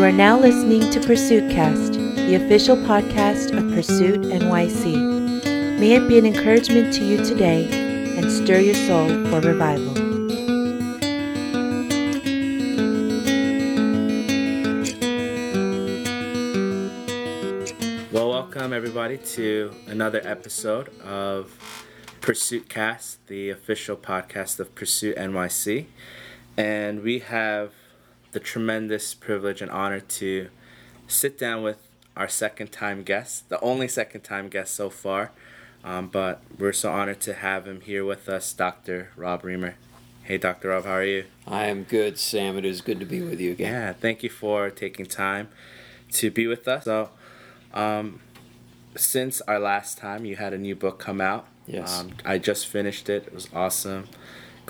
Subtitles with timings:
[0.00, 5.78] You are now listening to Pursuit Cast, the official podcast of Pursuit NYC.
[5.78, 9.92] May it be an encouragement to you today and stir your soul for revival.
[18.10, 21.52] Well, welcome everybody to another episode of
[22.22, 25.88] Pursuit Cast, the official podcast of Pursuit NYC.
[26.56, 27.74] And we have
[28.32, 30.48] the tremendous privilege and honor to
[31.06, 31.78] sit down with
[32.16, 35.30] our second time guest, the only second time guest so far.
[35.82, 39.10] Um, but we're so honored to have him here with us, Dr.
[39.16, 39.74] Rob Reimer.
[40.22, 40.68] Hey, Dr.
[40.68, 41.24] Rob, how are you?
[41.46, 42.58] I am good, Sam.
[42.58, 43.72] It is good to be with you again.
[43.72, 45.48] Yeah, thank you for taking time
[46.12, 46.84] to be with us.
[46.84, 47.08] So,
[47.72, 48.20] um,
[48.94, 51.46] since our last time, you had a new book come out.
[51.66, 52.00] Yes.
[52.00, 53.28] Um, I just finished it.
[53.28, 54.08] It was awesome.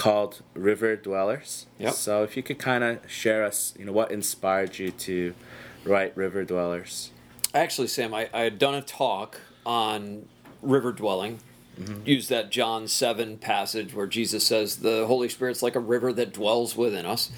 [0.00, 1.66] Called River Dwellers.
[1.78, 1.92] Yep.
[1.92, 5.34] So, if you could kind of share us, you know, what inspired you to
[5.84, 7.10] write River Dwellers?
[7.52, 10.26] Actually, Sam, I, I had done a talk on
[10.62, 11.40] river dwelling.
[11.78, 12.06] Mm-hmm.
[12.08, 16.32] Used that John 7 passage where Jesus says the Holy Spirit's like a river that
[16.32, 17.30] dwells within us.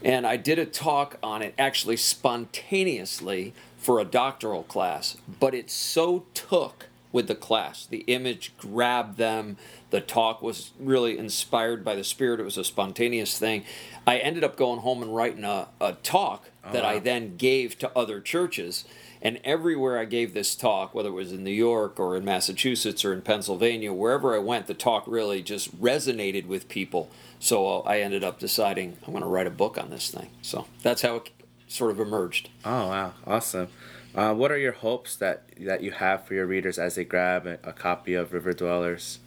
[0.00, 5.68] And I did a talk on it actually spontaneously for a doctoral class, but it
[5.68, 7.86] so took with the class.
[7.86, 9.56] The image grabbed them.
[9.90, 12.40] The talk was really inspired by the Spirit.
[12.40, 13.64] It was a spontaneous thing.
[14.04, 17.96] I ended up going home and writing a, a talk that I then gave to
[17.96, 18.84] other churches.
[19.22, 23.04] And everywhere I gave this talk, whether it was in New York or in Massachusetts
[23.04, 27.10] or in Pennsylvania, wherever I went, the talk really just resonated with people.
[27.38, 30.30] So uh, I ended up deciding I'm going to write a book on this thing.
[30.42, 31.30] So that's how it
[31.68, 32.48] sort of emerged.
[32.64, 33.68] Oh wow, awesome!
[34.14, 37.46] Uh, what are your hopes that that you have for your readers as they grab
[37.46, 39.18] a, a copy of River Dwellers?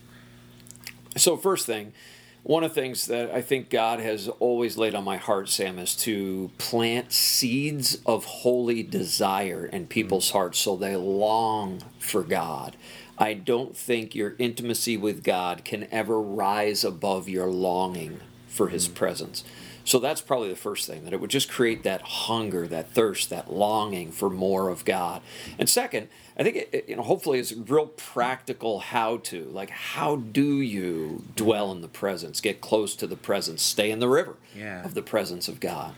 [1.17, 1.93] So, first thing,
[2.43, 5.77] one of the things that I think God has always laid on my heart, Sam,
[5.77, 12.77] is to plant seeds of holy desire in people's hearts so they long for God.
[13.17, 18.87] I don't think your intimacy with God can ever rise above your longing for His
[18.87, 19.43] presence.
[19.87, 23.29] So that's probably the first thing that it would just create that hunger, that thirst,
[23.29, 25.21] that longing for more of God.
[25.57, 29.69] And second, I think it, it, you know hopefully it's real practical how to like
[29.69, 34.09] how do you dwell in the presence, get close to the presence, stay in the
[34.09, 34.83] river Yeah.
[34.83, 35.95] of the presence of God.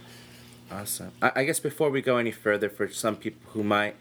[0.72, 1.12] Awesome.
[1.20, 3.96] I, I guess before we go any further, for some people who might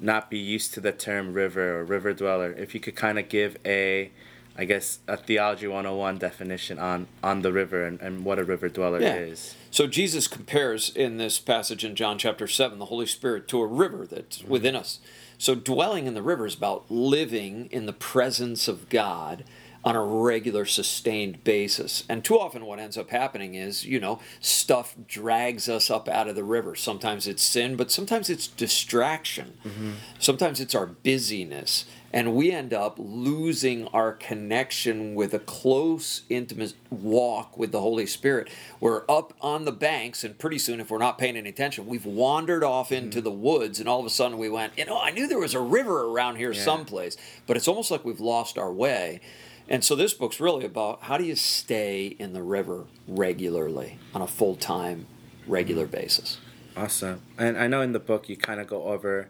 [0.00, 3.28] not be used to the term river or river dweller, if you could kind of
[3.28, 4.10] give a,
[4.56, 8.68] I guess, a theology 101 definition on, on the river and, and what a river
[8.68, 9.16] dweller Yeah.
[9.16, 9.56] is.
[9.70, 13.66] So Jesus compares in this passage in John chapter 7 the Holy Spirit to a
[13.66, 14.50] river that's mm-hmm.
[14.50, 15.00] within us.
[15.38, 19.44] So dwelling in the river is about living in the presence of God
[19.84, 22.04] on a regular sustained basis.
[22.08, 26.28] And too often what ends up happening is, you know, stuff drags us up out
[26.28, 26.74] of the river.
[26.74, 29.58] Sometimes it's sin, but sometimes it's distraction.
[29.64, 29.92] Mm-hmm.
[30.18, 31.84] Sometimes it's our busyness
[32.14, 38.06] and we end up losing our connection with a close, intimate walk with the Holy
[38.06, 38.48] Spirit.
[38.78, 42.06] We're up on the banks, and pretty soon, if we're not paying any attention, we've
[42.06, 43.06] wandered off mm-hmm.
[43.06, 45.40] into the woods, and all of a sudden we went, you know, I knew there
[45.40, 46.62] was a river around here Yeah.
[46.62, 47.16] someplace,
[47.48, 49.20] but it's almost like we've lost our way.
[49.68, 54.20] And so this book's really about how do you stay in the river regularly on
[54.22, 55.06] a full time,
[55.46, 56.38] regular basis.
[56.76, 57.22] Awesome.
[57.38, 59.28] And I know in the book you kind of go over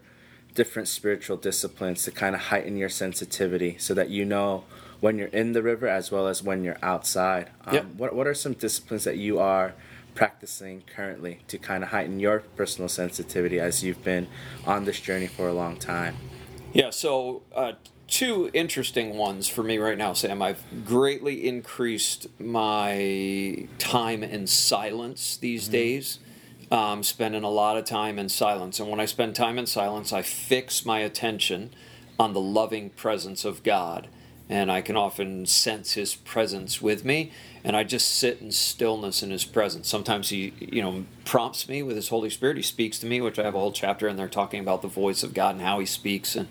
[0.54, 4.64] different spiritual disciplines to kind of heighten your sensitivity so that you know
[5.00, 7.50] when you're in the river as well as when you're outside.
[7.66, 7.84] Um, Yep.
[7.96, 9.74] what, what are some disciplines that you are
[10.14, 14.28] practicing currently to kind of heighten your personal sensitivity as you've been
[14.64, 16.16] on this journey for a long time?
[16.72, 17.72] Yeah, so uh,
[18.08, 20.42] two interesting ones for me right now, Sam.
[20.42, 26.18] I've greatly increased my time in silence these days.
[26.70, 28.80] Um, spending a lot of time in silence.
[28.80, 31.70] And when I spend time in silence, I fix my attention
[32.18, 34.08] on the loving presence of God.
[34.48, 37.32] And I can often sense His presence with me.
[37.62, 39.88] And I just sit in stillness in His presence.
[39.88, 42.56] Sometimes He, you know, prompts me with His Holy Spirit.
[42.56, 44.88] He speaks to me, which I have a whole chapter in there talking about the
[44.88, 46.34] voice of God and how He speaks.
[46.34, 46.48] And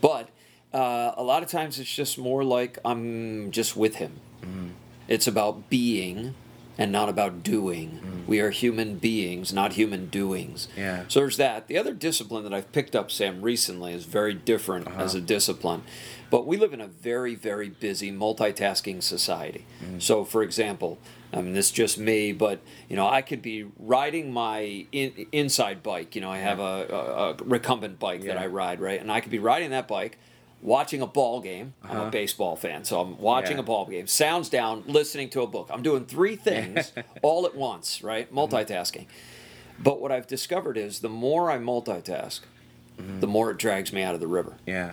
[0.00, 0.28] but
[0.72, 4.20] uh, a lot of times it's just more like I'm just with Him.
[4.42, 4.68] Mm-hmm.
[5.08, 6.34] It's about being
[6.78, 7.90] and not about doing.
[7.90, 8.26] Mm-hmm.
[8.26, 10.68] We are human beings, not human doings.
[10.76, 11.04] Yeah.
[11.08, 11.68] So there's that.
[11.68, 15.02] The other discipline that I've picked up, Sam, recently is very different uh-huh.
[15.02, 15.82] as a discipline.
[16.28, 19.64] But we live in a very, very busy multitasking society.
[19.82, 20.02] Mm.
[20.02, 20.98] So, for example,
[21.32, 25.26] I mean, this is just me, but you know, I could be riding my in,
[25.32, 26.14] inside bike.
[26.14, 29.00] You know, I have a, a, a recumbent bike that I ride, right?
[29.00, 30.18] And I could be riding that bike,
[30.62, 31.74] watching a ball game.
[31.82, 32.10] I'm a uh-huh.
[32.10, 33.62] baseball fan, so I'm watching Yeah.
[33.62, 34.06] a ball game.
[34.06, 35.68] Sounds down, listening to a book.
[35.70, 36.92] I'm doing three things
[37.22, 38.26] all at once, right?
[38.26, 38.38] Mm-hmm.
[38.38, 39.06] Multitasking.
[39.78, 42.40] But what I've discovered is the more I multitask,
[42.98, 43.20] mm-hmm.
[43.20, 44.56] the more it drags me out of the river.
[44.66, 44.92] Yeah.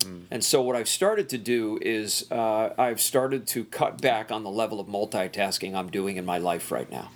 [0.00, 0.22] Mm.
[0.30, 4.42] And so what I've started to do is uh, I've started to cut back on
[4.42, 7.10] the level of multitasking I'm doing in my life right now.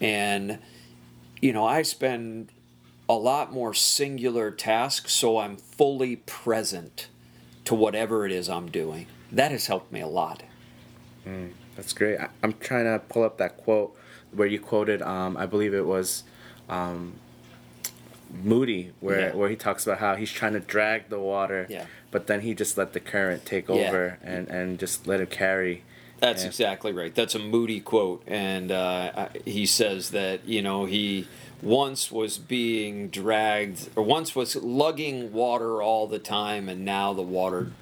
[0.00, 0.58] And,
[1.40, 2.50] you know, I spend
[3.08, 7.08] a lot more singular task so I'm fully present
[7.64, 9.06] to whatever it is I'm doing.
[9.32, 10.42] That has helped me a lot.
[11.76, 12.18] That's great.
[12.18, 13.94] I, I'm trying to pull up that quote
[14.32, 15.02] where you quoted.
[15.02, 16.24] Um, I believe it was
[16.68, 17.14] um,
[18.42, 19.34] Moody, where Yeah.
[19.34, 21.86] where he talks about how he's trying to drag the water, Yeah.
[22.10, 23.74] but then he just let the current take Yeah.
[23.74, 25.82] over and and just let it carry.
[26.20, 27.14] That's exactly right.
[27.14, 31.26] That's a Moody quote, and uh, he says that you know he
[31.62, 37.22] once was being dragged, or once was lugging water all the time, and now the
[37.22, 37.72] water,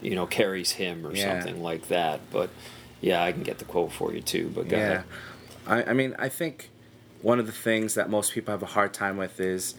[0.00, 1.40] you know, carries him or Yeah.
[1.40, 2.20] something like that.
[2.30, 2.50] But
[3.00, 4.50] yeah, I can get the quote for you too.
[4.54, 5.04] But go yeah, ahead.
[5.66, 6.70] I, I mean, I think
[7.20, 9.74] one of the things that most people have a hard time with is,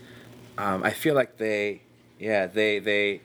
[0.57, 1.81] um, I feel like they,
[2.19, 3.21] yeah, they they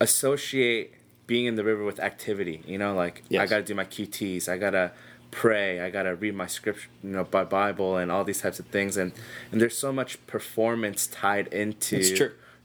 [0.00, 0.94] associate
[1.28, 2.62] being in the river with activity.
[2.66, 4.90] You know, like I got to do my QTs, I gotta
[5.30, 8.66] pray, I gotta read my scripture, you know, by Bible and all these types of
[8.66, 9.12] things, and
[9.52, 11.96] and there's so much performance tied into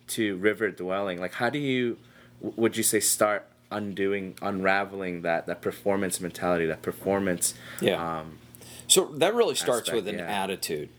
[0.07, 1.19] to river dwelling.
[1.19, 1.97] Like, how do you,
[2.41, 7.53] would you say, start undoing, unraveling that that performance mentality, that performance?
[7.81, 8.19] Yeah.
[8.19, 8.39] Um,
[8.87, 10.43] So that really starts aspect, with an yeah.
[10.43, 10.89] attitude.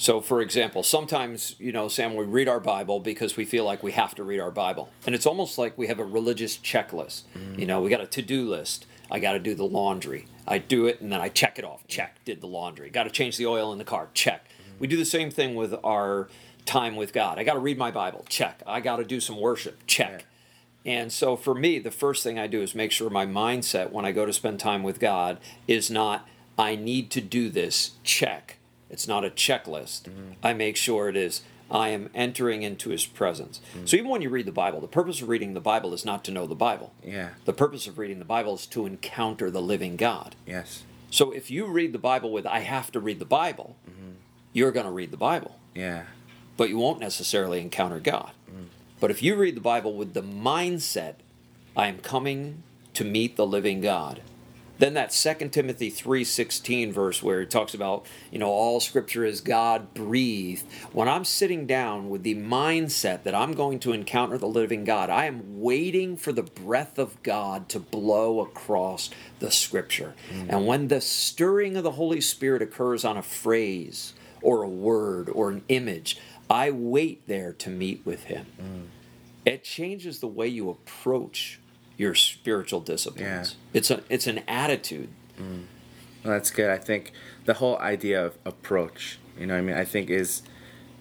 [0.00, 3.82] So, for example, sometimes, you know, Sam, we read our Bible because we feel like
[3.82, 4.88] we have to read our Bible.
[5.04, 7.24] And it's almost like we have a religious checklist.
[7.36, 7.60] Mm-hmm.
[7.60, 8.86] You know, we got a to do list.
[9.10, 10.26] I got to do the laundry.
[10.48, 11.86] I do it and then I check it off.
[11.86, 12.88] Check, did the laundry.
[12.88, 14.08] Got to change the oil in the car.
[14.14, 14.48] Check.
[14.48, 14.78] Mm-hmm.
[14.78, 16.30] We do the same thing with our
[16.64, 17.38] time with God.
[17.38, 18.24] I got to read my Bible.
[18.26, 18.62] Check.
[18.66, 19.86] I got to do some worship.
[19.86, 20.24] Check.
[20.86, 24.06] And so for me, the first thing I do is make sure my mindset when
[24.06, 25.36] I go to spend time with God
[25.68, 26.26] is not,
[26.56, 28.56] I need to do this, check.
[28.90, 30.02] It's not a checklist.
[30.02, 30.32] Mm-hmm.
[30.42, 33.60] I make sure it is, I am entering into His presence.
[33.74, 33.86] Mm-hmm.
[33.86, 36.24] So even when you read the Bible, the purpose of reading the Bible is not
[36.24, 36.92] to know the Bible.
[37.04, 37.30] yeah.
[37.44, 40.34] The purpose of reading the Bible is to encounter the living God.
[40.46, 40.82] Yes.
[41.10, 44.12] So if you read the Bible with, I have to read the Bible, mm-hmm.
[44.52, 46.04] you're going to read the Bible Yeah.
[46.56, 48.32] but you won't necessarily encounter God.
[48.50, 48.66] Mm.
[49.00, 51.14] But if you read the Bible with the mindset,
[51.76, 52.62] I am coming
[52.94, 54.20] to meet the living God,
[54.80, 59.40] then that 2 Timothy 3:16 verse where it talks about, you know, all scripture is
[59.40, 60.64] God breathed.
[60.92, 65.10] When I'm sitting down with the mindset that I'm going to encounter the living God,
[65.10, 70.14] I am waiting for the breath of God to blow across the scripture.
[70.32, 70.46] Mm.
[70.48, 75.28] And when the stirring of the Holy Spirit occurs on a phrase or a word
[75.28, 76.16] or an image,
[76.48, 78.46] I wait there to meet with him.
[78.60, 78.86] Mm.
[79.44, 81.60] It changes the way you approach
[82.00, 83.48] your spiritual disciplines.
[83.72, 83.78] Yeah.
[83.78, 85.10] It's a it's an attitude.
[85.38, 86.70] Well, that's good.
[86.70, 87.12] I think
[87.44, 90.42] the whole idea of approach, you know, what I mean, I think is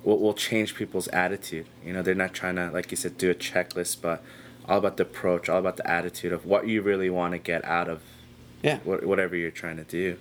[0.04, 1.66] what will change people's attitude.
[1.86, 4.24] You know, they're not trying to, like you said, do a checklist, but
[4.68, 7.66] all about the approach, all about the attitude of what you really want to get
[7.66, 8.02] out of
[8.62, 8.80] Yeah.
[8.86, 10.18] wha- whatever you're trying to do.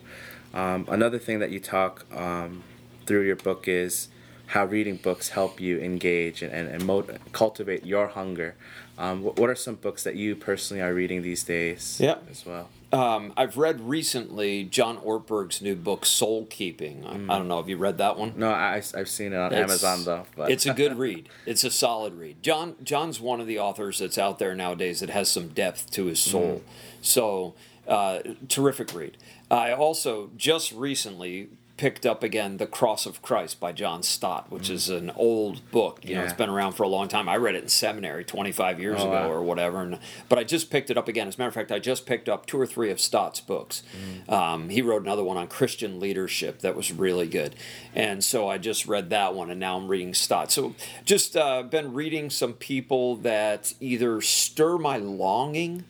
[0.52, 2.64] Um, another thing that you talk um,
[3.06, 4.08] through your book is
[4.46, 8.56] how reading books help you engage and, and, and cultivate your hunger.
[8.98, 12.16] Um, what, what are some books that you personally are reading these days Yeah.
[12.30, 12.68] as well?
[12.92, 17.04] Um, I've read recently John Ortberg's new book Soul Keeping.
[17.06, 17.58] I, I don't know.
[17.58, 18.32] Have you read that one?
[18.36, 20.26] No, I, I've seen it on It's- Amazon though.
[20.36, 21.28] But It's a good read.
[21.46, 22.42] It's a solid read.
[22.42, 26.06] John John's one of the authors that's out there nowadays that has some depth to
[26.06, 26.62] his soul.
[27.02, 27.54] So
[27.86, 29.16] uh, terrific read.
[29.50, 34.68] I also just recently picked up again The Cross of Christ by John Stott, which
[34.68, 36.04] is an old book.
[36.04, 37.28] You know, it's been around for a long time.
[37.28, 39.30] I read it in seminary 25 years Oh, ago wow.
[39.30, 39.80] or whatever.
[39.80, 41.26] And, but I just picked it up again.
[41.28, 43.82] As a matter of fact, I just picked up two or three of Stott's books.
[44.28, 47.54] Um, he wrote another one on Christian leadership that was really good.
[47.94, 50.52] And so I just read that one, and now I'm reading Stott.
[50.52, 55.84] So just uh, been reading some people that either stir my longing,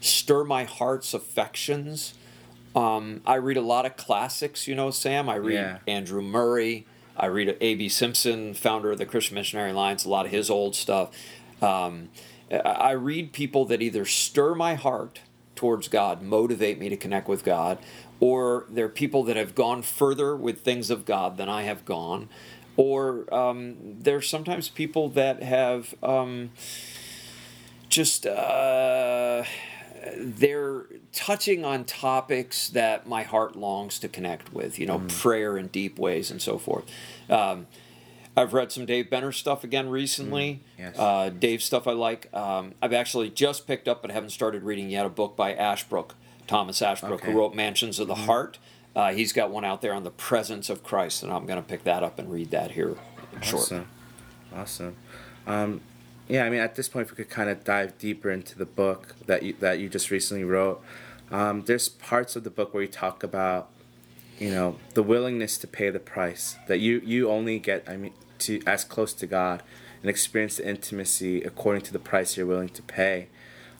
[0.00, 2.14] stir my heart's affections.
[2.74, 5.28] Um, I read a lot of classics, you know, Sam.
[5.28, 5.78] I read Yeah.
[5.86, 6.86] Andrew Murray.
[7.16, 7.88] I read A.B.
[7.88, 11.10] Simpson, founder of the Christian Missionary Alliance, a lot of his old stuff.
[11.62, 12.08] Um,
[12.50, 15.20] I- read people that either stir my heart
[15.54, 17.78] towards God, motivate me to connect with God,
[18.18, 22.28] or they're people that have gone further with things of God than I have gone,
[22.76, 26.50] or um, they're sometimes people that have um,
[27.88, 28.26] just.
[28.26, 29.44] Uh,
[30.16, 35.68] they're touching on topics that my heart longs to connect with, you know, prayer in
[35.68, 36.84] deep ways and so forth.
[37.30, 37.66] Um,
[38.36, 40.60] I've read some Dave Benner stuff again recently.
[40.78, 40.98] yes.
[40.98, 42.28] uh, Dave stuff I like.
[42.34, 46.16] Um, I've actually just picked up, but haven't started reading yet, a book by Ashbrook,
[46.48, 47.30] Thomas Ashbrook, Okay.
[47.32, 48.58] who wrote Mansions of the Heart.
[48.96, 51.66] Uh, he's got one out there on the presence of Christ, and I'm going to
[51.68, 52.96] pick that up and read that here
[53.40, 53.78] shortly.
[53.78, 53.86] Awesome.
[54.56, 54.96] Awesome.
[55.46, 55.80] Um,
[56.28, 58.66] yeah, I mean, at this point, if we could kind of dive deeper into the
[58.66, 60.82] book that you, that you just recently wrote,
[61.30, 63.70] um, there's parts of the book where you talk about,
[64.38, 67.88] you know, the willingness to pay the price that you you only get.
[67.88, 69.62] I mean, to as close to God
[70.02, 73.28] and experience the intimacy according to the price you're willing to pay.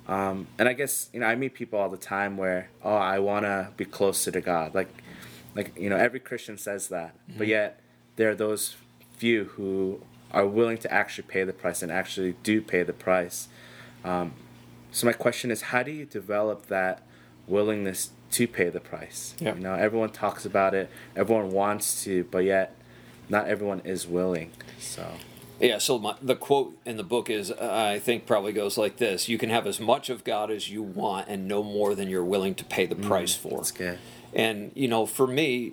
[0.06, 3.18] Um, and I guess you know I meet people all the time where oh I
[3.18, 4.88] want to be closer to God like
[5.54, 7.38] like you know every Christian says that mm-hmm.
[7.38, 7.80] but yet
[8.16, 8.76] there are those
[9.16, 10.02] few who
[10.34, 13.48] are willing to actually pay the price and actually do pay the price.
[14.04, 14.32] Um,
[14.90, 17.02] so my question is, how do you develop that
[17.46, 19.34] willingness to pay the price?
[19.38, 19.54] Yeah.
[19.54, 22.76] You know, everyone talks about it, everyone wants to, but yet
[23.28, 24.50] not everyone is willing.
[24.78, 25.06] So.
[25.60, 29.28] Yeah, so my, the quote in the book is, I think, probably goes like this
[29.28, 32.24] You can have as much of God as you want and no more than you're
[32.24, 33.58] willing to pay the mm, price for.
[33.58, 33.98] That's good.
[34.34, 35.72] And, you know, for me,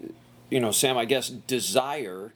[0.52, 2.34] you know, Sam, I guess desire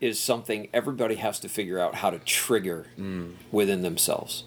[0.00, 3.32] is something everybody has to figure out how to trigger mm.
[3.50, 4.44] within themselves.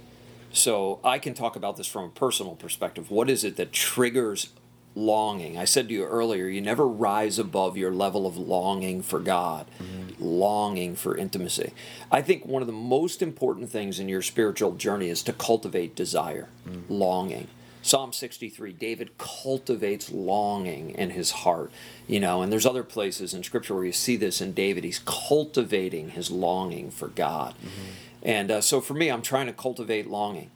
[0.51, 3.11] So I can talk about this from a personal perspective.
[3.11, 4.49] What is it that triggers
[4.95, 5.57] longing?
[5.57, 9.67] I said to you earlier, you never rise above your level of longing for God,
[9.81, 10.23] mm-hmm.
[10.23, 11.73] longing for intimacy.
[12.11, 15.95] I think one of the most important things in your spiritual journey is to cultivate
[15.95, 16.83] desire, mm.
[16.89, 17.47] longing.
[17.81, 21.71] Psalm 63, David cultivates longing in his heart,
[22.07, 24.83] you know, and there's other places in Scripture where you see this in David.
[24.83, 27.53] He's cultivating his longing for God.
[27.53, 27.91] Mm-hmm.
[28.23, 30.51] And uh, so for me, I'm trying to cultivate longing.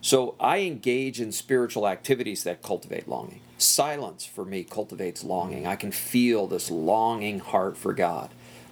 [0.00, 3.40] So I engage in spiritual activities that cultivate longing.
[3.58, 5.66] Silence for me cultivates longing.
[5.66, 8.30] I can feel this longing heart for God.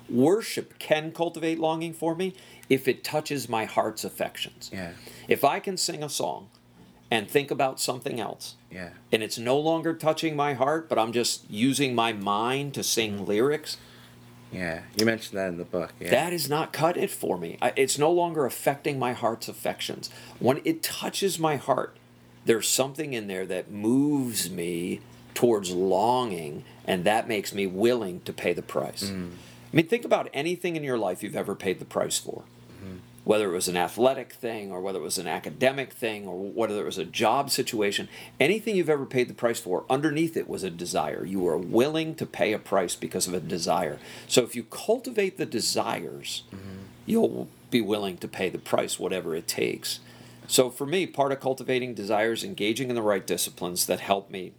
[0.08, 2.34] Worship can cultivate longing for me
[2.68, 4.70] if it touches my heart's affections.
[4.72, 4.92] Yeah.
[5.26, 6.48] If I can sing a song
[7.10, 8.56] and think about something else.
[8.70, 8.90] Yeah.
[9.12, 13.24] And it's no longer touching my heart, but I'm just using my mind to sing
[13.24, 13.76] lyrics.
[14.52, 15.92] Yeah, you mentioned that in the book.
[16.00, 16.10] Yeah.
[16.10, 17.58] That is not cut it for me.
[17.76, 20.08] It's no longer affecting my heart's affections.
[20.38, 21.96] When it touches my heart,
[22.44, 25.00] there's something in there that moves me
[25.34, 29.10] towards longing, and that makes me willing to pay the price.
[29.10, 29.32] Mm.
[29.72, 32.44] I mean, think about anything in your life you've ever paid the price for
[33.26, 36.80] whether it was an athletic thing or whether it was an academic thing or whether
[36.80, 40.62] it was a job situation, anything you've ever paid the price for, underneath it was
[40.62, 41.24] a desire.
[41.24, 43.98] You were willing to pay a price because of a desire.
[44.28, 46.84] So if you cultivate the desires, mm-hmm.
[47.04, 49.98] you'll be willing to pay the price, whatever it takes.
[50.46, 54.52] So for me, part of cultivating desires, engaging in the right disciplines that help me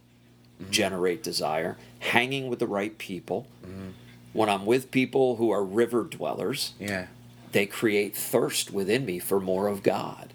[0.62, 0.72] mm-hmm.
[0.72, 3.48] generate desire, hanging with the right people.
[3.66, 3.92] Mm-hmm.
[4.34, 7.08] When I'm with people who are river dwellers, yeah
[7.52, 10.34] they create thirst within me for more of God.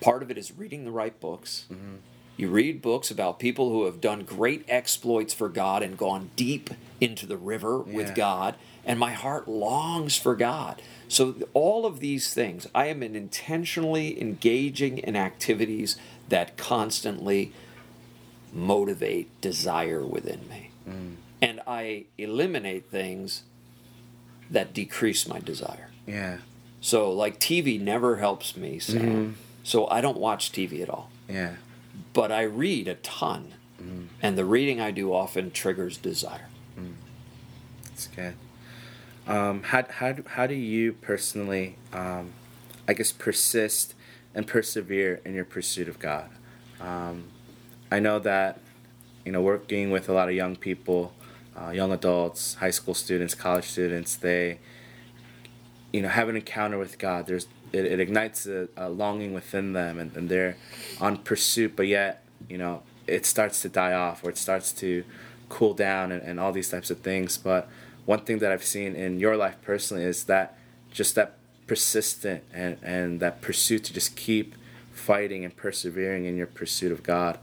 [0.00, 1.66] Part of it is reading the right books.
[1.72, 1.96] Mm-hmm.
[2.36, 6.70] You read books about people who have done great exploits for God and gone deep
[7.00, 7.96] into the river yeah.
[7.96, 10.82] with God, and my heart longs for God.
[11.08, 15.96] So, all of these things, I am intentionally engaging in activities
[16.28, 17.52] that constantly
[18.52, 20.70] motivate desire within me.
[20.88, 21.16] Mm.
[21.40, 23.44] And I eliminate things
[24.50, 25.90] that decrease my desire.
[26.06, 26.38] Yeah.
[26.80, 29.00] So like TV never helps me, Sam.
[29.00, 29.32] Mm-hmm.
[29.62, 31.10] So I don't watch TV at all.
[31.28, 31.56] Yeah.
[32.12, 34.06] But I read a ton, mm.
[34.22, 36.48] and the reading I do often triggers desire.
[36.78, 36.94] Mm.
[37.84, 38.34] That's good.
[39.26, 42.32] Um, how, how, how do you personally, um,
[42.86, 43.94] I guess, persist
[44.34, 46.30] and persevere in your pursuit of God?
[46.80, 47.24] Um,
[47.90, 48.60] I know that,
[49.24, 51.12] you know, working with a lot of young people,
[51.58, 54.58] uh, young adults, high school students, college students, they
[55.96, 57.26] you know have an encounter with God.
[57.26, 60.56] There's it, it ignites a, a, longing within them, and, and they're
[61.00, 65.04] on pursuit, but yet you know it starts to die off or it starts to
[65.48, 67.38] cool down and, and all these types of things.
[67.38, 67.68] But
[68.04, 70.58] one thing that I've seen in your life personally is that
[70.90, 74.54] just that persistent and, and that pursuit to just keep
[74.92, 77.38] fighting and persevering in your pursuit of God.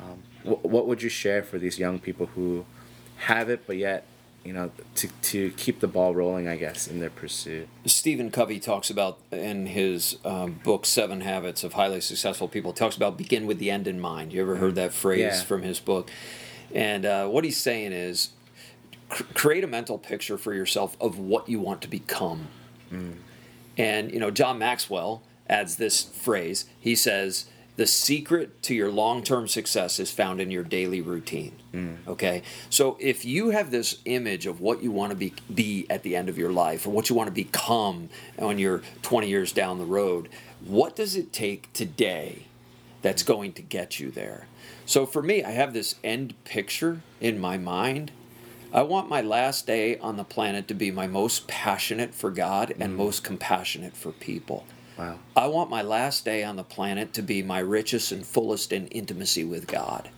[0.00, 2.64] Um, wh- what would you share for these young people who
[3.16, 4.04] have it but yet
[4.48, 7.68] you know, to, to keep the ball rolling, I guess, in their pursuit.
[7.84, 12.72] Stephen Covey talks about in his um, book Seven Habits of Highly Successful People.
[12.72, 14.32] Talks about begin with the end in mind.
[14.32, 15.42] You ever heard that phrase yeah.
[15.42, 16.10] from his book?
[16.74, 18.30] And uh, what he's saying is,
[19.10, 22.48] cr- create a mental picture for yourself of what you want to become.
[22.90, 23.16] Mm.
[23.76, 26.64] And you know, John Maxwell adds this phrase.
[26.80, 27.44] He says
[27.78, 31.52] the secret to your long term success is found in your daily routine.
[31.72, 31.96] Mm.
[32.08, 32.42] Okay?
[32.70, 36.16] So if you have this image of what you want to be, be at the
[36.16, 39.78] end of your life or what you want to become when you're 20 years down
[39.78, 40.28] the road,
[40.64, 42.46] what does it take today
[43.00, 44.48] that's going to get you there?
[44.84, 48.10] So for me, I have this end picture in my mind
[48.70, 52.74] I want my last day on the planet to be my most passionate for God
[52.78, 54.66] and most compassionate for people.
[54.98, 55.20] Wow.
[55.36, 58.88] I want my last day on the planet to be my richest and fullest in
[58.88, 60.10] intimacy with God.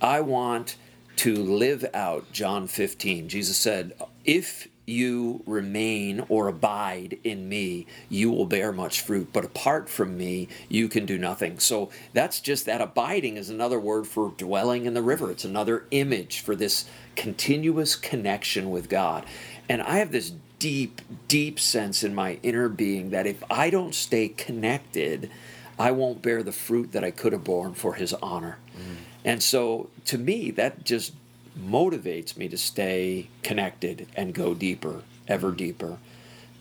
[0.00, 0.76] I want
[1.16, 3.28] to live out John 15.
[3.28, 3.92] Jesus said,
[4.24, 9.28] If you remain or abide in me, you will bear much fruit.
[9.34, 11.58] But apart from me, you can do nothing.
[11.58, 15.30] So that's just that abiding is another word for dwelling in the river.
[15.30, 19.26] It's another image for this continuous connection with God.
[19.68, 23.94] And I have this deep, deep sense in my inner being that if I don't
[23.94, 25.28] stay connected,
[25.76, 28.58] I won't bear the fruit that I could have borne for his honor.
[28.76, 28.96] Mm.
[29.24, 31.14] And so to me, that just
[31.58, 35.98] motivates me to stay connected and go deeper, ever deeper.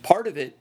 [0.02, 0.58] Part of it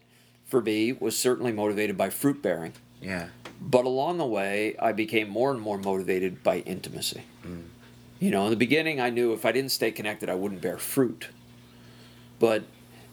[0.47, 2.73] for me was certainly motivated by fruit bearing.
[3.01, 3.29] Yeah.
[3.61, 7.23] But along the way, I became more and more motivated by intimacy.
[7.47, 7.67] Mm.
[8.19, 10.79] You know, in the beginning, I knew if I didn't stay connected, I wouldn't bear
[10.79, 11.29] fruit.
[12.41, 12.65] But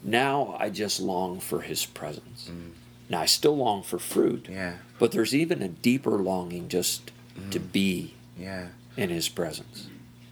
[0.06, 2.50] now I just long for his presence.
[2.50, 2.72] Mm.
[3.10, 4.48] Now I still long for fruit.
[4.50, 4.78] Yeah.
[5.00, 7.52] But there's even a deeper longing just mm.
[7.52, 8.68] to be yeah.
[8.96, 9.88] in his presence.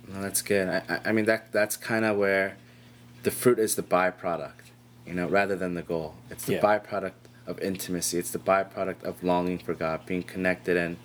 [0.07, 0.67] No, that's good.
[0.67, 2.57] I, I mean that that's kind of where
[3.23, 4.71] the fruit is the byproduct,
[5.07, 6.15] you know, rather than the goal.
[6.29, 6.61] It's the yeah.
[6.61, 7.13] byproduct
[7.47, 8.19] of intimacy.
[8.19, 10.97] It's the byproduct of longing for God, being connected, and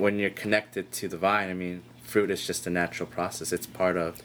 [0.00, 3.52] when you're connected to the vine, I mean, fruit is just a natural process.
[3.52, 4.22] It's part of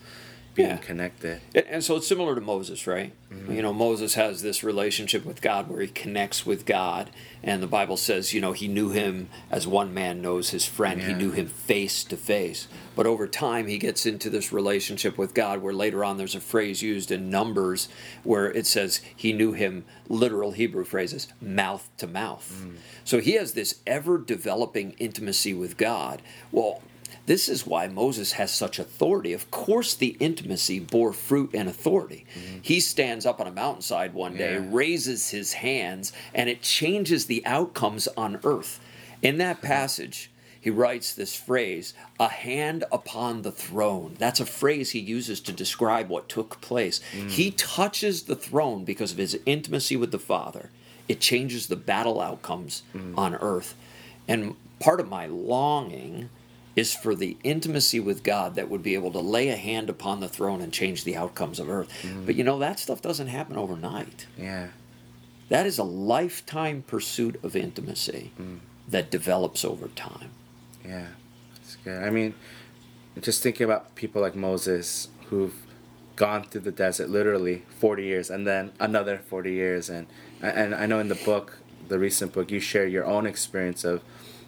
[0.57, 0.77] being yeah.
[0.77, 1.39] connected.
[1.53, 3.13] And so it's similar to Moses, right?
[3.31, 3.53] Mm-hmm.
[3.53, 7.11] You know, Moses has this relationship with God where he connects with God.
[7.43, 10.99] And the Bible says, you know, he knew him as one man knows his friend.
[10.99, 11.09] Yeah.
[11.09, 12.67] He knew him face to face.
[12.95, 16.39] But over time, he gets into this relationship with God where later on there's a
[16.39, 17.87] phrase used in Numbers
[18.23, 22.63] where it says he knew him, literal Hebrew phrases, mouth to mouth.
[22.65, 22.77] Mm.
[23.03, 26.23] So he has this ever developing intimacy with God.
[26.51, 26.81] Well,
[27.27, 29.33] this is why Moses has such authority.
[29.33, 32.25] Of course, the intimacy bore fruit and authority.
[32.33, 32.59] Mm-hmm.
[32.61, 34.65] He stands up on a mountainside one day, yeah.
[34.69, 38.79] raises his hands, and it changes the outcomes on earth.
[39.21, 44.15] In that passage, he writes this phrase, a hand upon the throne.
[44.17, 47.01] That's a phrase he uses to describe what took place.
[47.11, 47.29] Mm.
[47.29, 50.69] He touches the throne because of his intimacy with the Father.
[51.09, 53.17] It changes the battle outcomes mm.
[53.17, 53.75] on earth.
[54.29, 56.29] And part of my longing
[56.77, 60.19] is for the intimacy with God that would be able to lay a hand upon
[60.19, 61.89] the throne and change the outcomes of earth.
[62.03, 62.27] Mm.
[62.27, 64.27] But you know, that stuff doesn't happen overnight.
[64.37, 64.67] Yeah.
[65.49, 68.59] That is a lifetime pursuit of intimacy mm.
[68.87, 70.29] that develops over time.
[70.85, 71.07] Yeah,
[71.55, 72.03] it's good.
[72.03, 72.35] I mean,
[73.21, 75.55] just thinking about people like Moses who've
[76.15, 80.07] gone through the desert literally 40 years and then another 40 years and
[80.41, 81.59] and I know in the book
[81.89, 84.01] the recent book you share your own experience of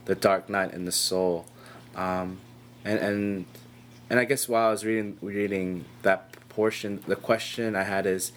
[0.05, 1.45] the dark night in the soul
[1.95, 2.39] um,
[2.83, 3.45] and and
[4.09, 8.31] and I guess while I was reading reading that portion, the question I had is,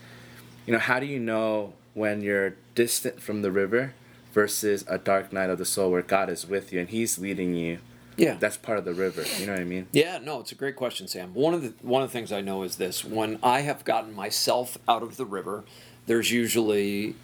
[0.66, 3.94] you know, how do you know when you're distant from the river
[4.32, 7.54] versus a dark night of the soul where God is with you and He's leading
[7.54, 7.78] you?
[8.16, 9.24] Yeah, that's part of the river.
[9.38, 9.86] You know what I mean?
[9.92, 11.32] Yeah, no, it's a great question, Sam.
[11.32, 14.14] One of the one of the things I know is this: when I have gotten
[14.14, 15.64] myself out of the river,
[16.06, 17.14] there's usually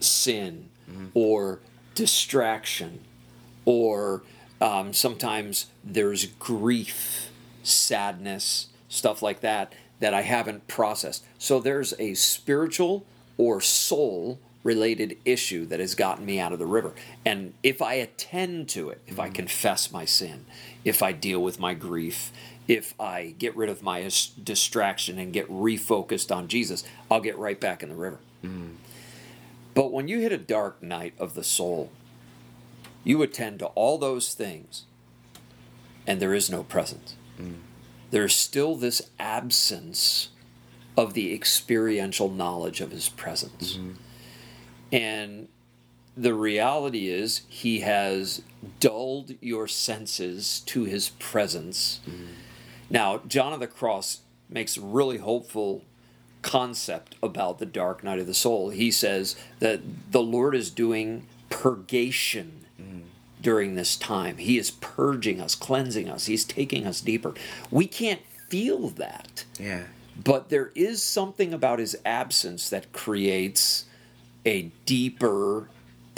[0.00, 1.06] sin mm-hmm.
[1.14, 1.60] or
[1.94, 3.00] distraction
[3.64, 4.22] or
[4.60, 7.30] um, sometimes there's grief,
[7.62, 11.24] sadness, stuff like that that I haven't processed.
[11.38, 13.04] So there's a spiritual
[13.36, 16.92] or soul related issue that has gotten me out of the river.
[17.24, 19.34] And if I attend to it, if I mm.
[19.34, 20.46] confess my sin,
[20.84, 22.32] if I deal with my grief,
[22.66, 24.02] if I get rid of my
[24.42, 28.18] distraction and get refocused on Jesus, I'll get right back in the river.
[28.44, 28.74] Mm.
[29.74, 31.90] But when you hit a dark night of the soul,
[33.08, 34.84] you attend to all those things,
[36.06, 37.16] and there is no presence.
[37.40, 37.54] Mm.
[38.10, 40.28] There's still this absence
[40.94, 43.76] of the experiential knowledge of his presence.
[43.78, 43.92] Mm-hmm.
[44.92, 45.48] And
[46.18, 48.42] the reality is, he has
[48.78, 52.00] dulled your senses to his presence.
[52.06, 52.26] Mm.
[52.90, 55.82] Now, John of the Cross makes a really hopeful
[56.42, 58.68] concept about the dark night of the soul.
[58.68, 59.80] He says that
[60.12, 62.66] the Lord is doing purgation
[63.42, 64.38] during this time.
[64.38, 67.34] He is purging us, cleansing us, He's taking us deeper.
[67.70, 69.44] We can't feel that.
[69.58, 69.84] Yeah.
[70.22, 73.84] But there is something about His absence that creates
[74.44, 75.68] a deeper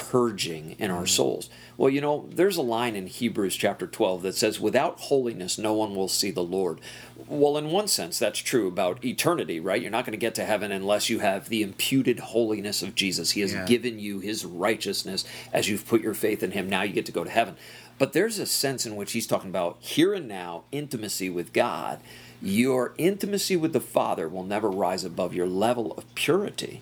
[0.00, 1.08] purging in our mm.
[1.08, 1.50] souls.
[1.76, 5.74] Well, you know, there's a line in Hebrews chapter 12 that says, Without holiness, no
[5.74, 6.80] one will see the Lord.
[7.28, 9.80] Well, in one sense, that's true about eternity, right?
[9.80, 13.32] You're not going to get to heaven unless you have the imputed holiness of Jesus.
[13.32, 13.66] He has yeah.
[13.66, 16.68] given you his righteousness as you've put your faith in him.
[16.68, 17.56] Now you get to go to heaven.
[17.98, 22.00] But there's a sense in which he's talking about here and now intimacy with God
[22.42, 26.80] your intimacy with the Father will never rise above your level of purity.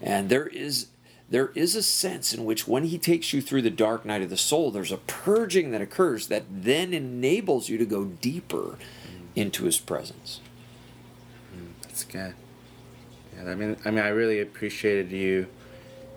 [0.00, 0.88] And there is
[1.30, 4.30] there is a sense in which when he takes you through the dark night of
[4.30, 8.78] the soul, there's a purging that occurs that then enables you to go deeper
[9.36, 10.40] into his presence.
[11.82, 12.34] That's good.
[13.36, 15.48] Yeah, I mean, I mean, I really appreciated you, you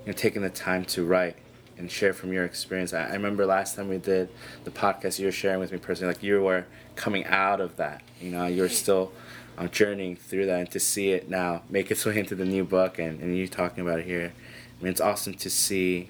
[0.07, 1.35] know, taking the time to write
[1.77, 2.93] and share from your experience.
[2.93, 4.29] I, I remember last time we did
[4.63, 8.01] the podcast, you were sharing with me personally, like you were coming out of that.
[8.19, 9.11] You know, you're still
[9.57, 12.63] um, journeying through that, and to see it now make its way into the new
[12.63, 14.33] book, and, and you talking about it here.
[14.81, 16.09] I mean, it's awesome to see.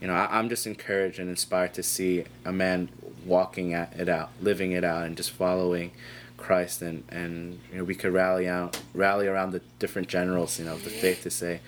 [0.00, 2.88] You know, I, I'm just encouraged and inspired to see a man
[3.24, 5.92] walking at it out, living it out, and just following
[6.36, 10.64] Christ, and and you know we could rally out, rally around the different generals, you
[10.64, 11.60] know, of the faith to say,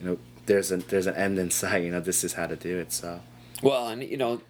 [0.00, 1.84] you know, there's a there's an end in sight.
[1.84, 2.92] You know, this is how to do it.
[2.92, 3.20] So
[3.62, 4.40] Well, and you know,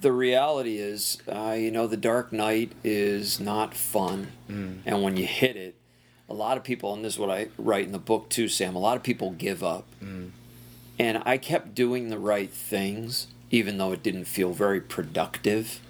[0.00, 4.28] the reality is, uh, you know, the Dark Night is not fun,
[4.86, 5.74] and when you hit it,
[6.28, 8.76] a lot of people, and this is what I write in the book too, Sam.
[8.76, 9.86] A lot of people give up,
[10.98, 15.80] and I kept doing the right things, even though it didn't feel very productive.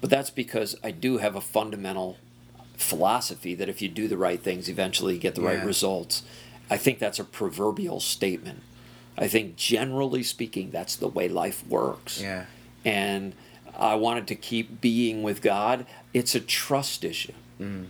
[0.00, 2.18] But that's because I do have a fundamental
[2.76, 6.22] philosophy that if you do the right things, eventually you get the right results.
[6.70, 8.62] I think that's a proverbial statement.
[9.16, 12.20] I think generally speaking, that's the way life works.
[12.20, 12.46] yeah,
[12.84, 13.34] And
[13.78, 15.86] I wanted to keep being with God.
[16.12, 17.32] It's a trust issue.
[17.60, 17.86] Mm.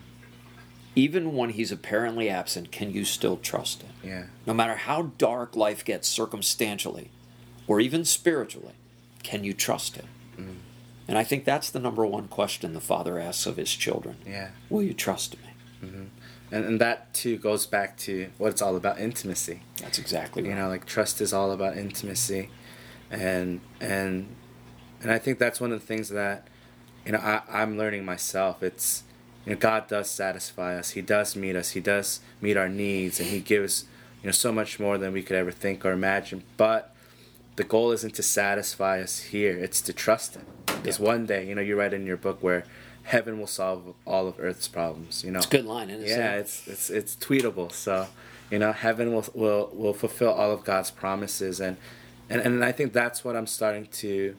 [0.94, 3.92] Even when He's apparently absent, can you still trust Him?
[4.02, 7.11] yeah, No matter how dark life gets circumstantially
[7.66, 8.74] or even spiritually,
[9.22, 10.07] can you trust Him?
[10.38, 10.52] Mm-hmm.
[11.09, 14.50] And I think that's the number one question the Father asks of His children yeah.
[14.70, 15.50] Will you trust me?
[15.85, 16.04] Mm-hmm.
[16.52, 19.62] And and that too goes back to what it's all about intimacy.
[19.80, 20.50] That's exactly right.
[20.50, 22.50] you know like trust is all about intimacy
[23.11, 24.28] and and
[25.02, 26.48] and i think that's one of the things that
[27.04, 29.02] you know I, i'm learning myself it's
[29.46, 33.20] you know god does satisfy us he does meet us he does meet our needs
[33.20, 33.85] and he gives
[34.22, 36.94] you know so much more than we could ever think or imagine but
[37.57, 41.07] the goal isn't to satisfy us here it's to trust him because Yeah.
[41.07, 42.64] one day you know you write in your book where
[43.04, 46.09] heaven will solve all of earth's problems you know It's a good line, isn't it?
[46.09, 47.70] yeah, it's it's it's tweetable.
[47.70, 48.07] So,
[48.50, 51.76] you know, heaven will will will fulfill all of God's promises, and
[52.30, 54.35] and and I think that's what I'm starting to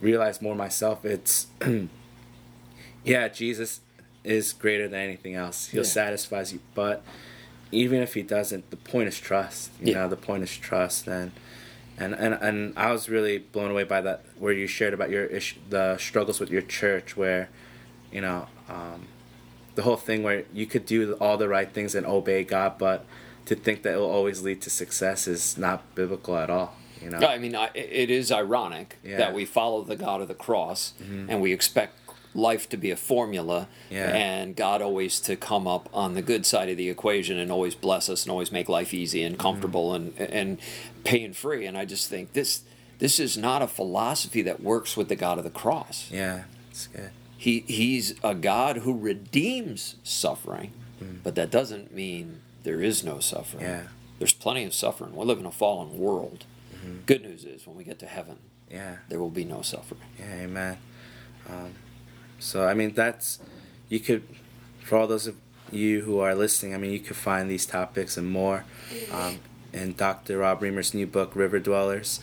[0.00, 1.04] realize more myself.
[1.04, 1.46] It's
[3.04, 3.80] yeah, Jesus
[4.26, 5.68] is greater than anything else.
[5.68, 5.88] He'll Yeah.
[5.88, 7.02] satisfy you, but
[7.72, 9.70] even if he doesn't, the point is trust.
[9.80, 10.02] You Yeah.
[10.02, 11.32] know, the point is trust, and
[11.98, 15.24] and and and I was really blown away by that where you shared about your
[15.26, 17.48] issue, the struggles with your church, where
[18.12, 18.48] you know.
[18.68, 19.06] Um,
[19.76, 23.04] the whole thing where you could do all the right things and obey God, but
[23.44, 26.74] to think that it will always lead to success is not biblical at all.
[27.02, 27.18] You know.
[27.18, 29.18] No, I mean, I, it is ironic Yeah.
[29.18, 30.94] that we follow the God of the cross
[31.28, 32.05] and we expect
[32.36, 34.14] life to be a formula Yeah.
[34.14, 37.74] and God always to come up on the good side of the equation and always
[37.74, 40.22] bless us and always make life easy and comfortable mm-hmm.
[40.22, 40.58] and and
[41.04, 41.66] pain free.
[41.66, 42.62] And I just think this
[42.98, 46.10] this is not a philosophy that works with the God of the cross.
[46.10, 47.10] Yeah, it's good.
[47.36, 50.72] He he's a God who redeems suffering,
[51.02, 51.18] mm.
[51.22, 53.64] but that doesn't mean there is no suffering.
[53.64, 53.82] Yeah.
[54.18, 55.14] There's plenty of suffering.
[55.14, 56.44] We live in a fallen world.
[56.74, 57.00] Mm-hmm.
[57.06, 58.38] Good news is when we get to heaven,
[58.70, 60.00] Yeah, there will be no suffering.
[60.18, 60.78] yeah, amen.
[61.48, 61.74] Um,
[62.38, 63.38] so I mean, that's
[63.88, 64.22] you could
[64.80, 65.36] for all those of
[65.70, 66.74] you who are listening.
[66.74, 68.64] I mean, you could find these topics and more
[69.12, 69.40] um,
[69.72, 70.38] in Dr.
[70.38, 72.20] Rob Reimer's new book, River Dwellers.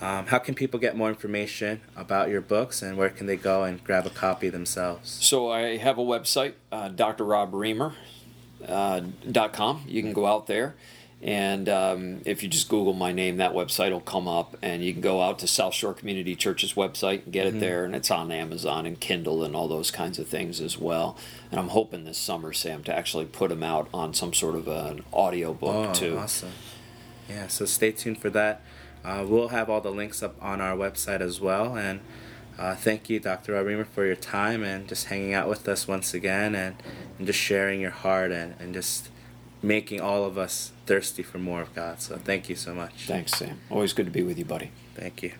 [0.00, 3.62] Um, how can people get more information about your books, and where can they go
[3.64, 5.10] and grab a copy themselves?
[5.10, 7.94] So I have a website, uh, drrobreimer.com.
[8.66, 9.84] Uh, com.
[9.86, 10.74] you can go out there,
[11.24, 14.92] and um, if you just Google my name, that website will come up, and you
[14.92, 18.10] can go out to South Shore Community Church's website and get it there, and it's
[18.10, 21.16] on Amazon and Kindle and all those kinds of things as well.
[21.50, 24.68] And I'm hoping this summer, Sam, to actually put them out on some sort of
[24.68, 26.18] an audio book Oh, too.
[26.18, 26.52] awesome.
[27.28, 28.60] Yeah, so stay tuned for that.
[29.02, 31.74] Uh, we'll have all the links up on our website as well.
[31.76, 32.00] And
[32.58, 33.54] uh, thank you, Dr.
[33.54, 36.76] Reimer, for your time and just hanging out with us once again and,
[37.18, 39.08] and just sharing your heart and, and just
[39.64, 42.00] making all of us thirsty for more of God.
[42.00, 43.06] So thank you so much.
[43.06, 43.60] Thanks, Sam.
[43.70, 44.70] Always good to be with you, buddy.
[44.94, 45.32] Thank you.